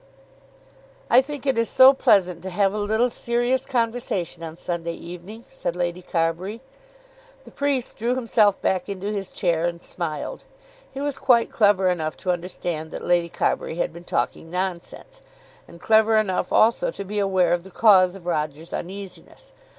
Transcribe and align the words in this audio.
"I 1.11 1.21
think 1.21 1.45
it 1.45 1.59
is 1.59 1.69
so 1.69 1.93
pleasant 1.93 2.41
to 2.41 2.49
have 2.49 2.73
a 2.73 2.79
little 2.79 3.11
serious 3.11 3.67
conversation 3.67 4.41
on 4.41 4.57
Sunday 4.57 4.95
evening," 4.95 5.45
said 5.51 5.75
Lady 5.75 6.01
Carbury. 6.01 6.59
The 7.43 7.51
priest 7.51 7.97
drew 7.97 8.15
himself 8.15 8.59
back 8.63 8.89
into 8.89 9.11
his 9.11 9.29
chair 9.29 9.65
and 9.65 9.83
smiled. 9.83 10.43
He 10.91 10.99
was 10.99 11.19
quite 11.19 11.51
clever 11.51 11.87
enough 11.87 12.17
to 12.17 12.31
understand 12.31 12.89
that 12.89 13.05
Lady 13.05 13.29
Carbury 13.29 13.75
had 13.75 13.93
been 13.93 14.03
talking 14.03 14.49
nonsense, 14.49 15.21
and 15.67 15.79
clever 15.79 16.17
enough 16.17 16.51
also 16.51 16.89
to 16.89 17.05
be 17.05 17.19
aware 17.19 17.53
of 17.53 17.63
the 17.63 17.69
cause 17.69 18.15
of 18.15 18.25
Roger's 18.25 18.73
uneasiness. 18.73 19.53